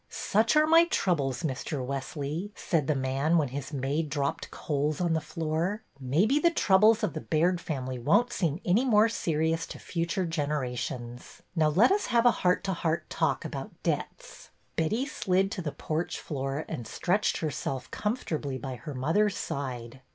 [0.31, 1.85] 'Such are my troubles, Mr.
[1.85, 5.83] Wesley,' said the man when his maid dropped coals on the floor.
[5.99, 9.67] Maybe UNCLE'' GOLDSTEIN 167 the' troubles' of the Baird family won't seem any more serious
[9.67, 11.43] to future generations.
[11.55, 15.71] Now, let us have a heart to heart talk about debts." Betty slid to the
[15.71, 20.01] porch floor and stretched her self comfortably by her mother's side.